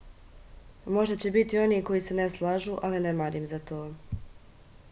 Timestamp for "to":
3.73-3.83